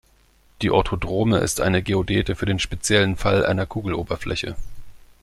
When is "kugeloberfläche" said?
3.67-4.55